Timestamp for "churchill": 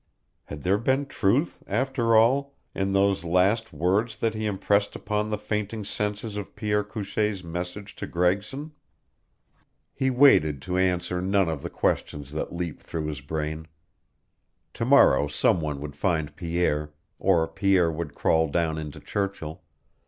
18.99-19.61